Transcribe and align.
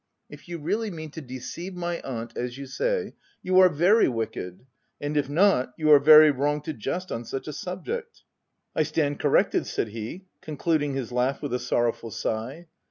If 0.31 0.47
you 0.49 0.57
really 0.57 0.89
mean 0.89 1.11
to 1.11 1.21
deceive 1.21 1.75
my 1.75 1.99
aunt 2.01 2.35
as 2.35 2.57
you 2.57 2.65
say, 2.65 3.13
you 3.43 3.59
are 3.59 3.69
very 3.69 4.07
wicked; 4.09 4.65
and 4.99 5.15
if 5.15 5.29
not, 5.29 5.75
you 5.77 5.91
are 5.91 5.99
very 5.99 6.31
wrong 6.31 6.59
to 6.63 6.73
jest 6.73 7.11
on 7.11 7.23
such 7.23 7.47
a 7.47 7.51
subject/'" 7.53 8.23
I 8.75 8.81
stand 8.81 9.19
corrected," 9.19 9.67
said 9.67 9.89
he, 9.89 10.25
concluding 10.41 10.95
his 10.95 11.11
laugh 11.11 11.43
with 11.43 11.53
a 11.53 11.59
sorrowful 11.59 12.09
sigh. 12.09 12.65